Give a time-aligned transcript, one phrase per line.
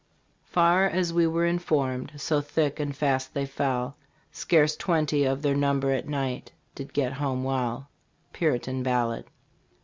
[0.45, 3.97] Far as we are informed, so thick and fast they fell,
[4.31, 7.87] Scarce twenty of their number at night did get home well.
[8.33, 9.25] Puritan Ballad.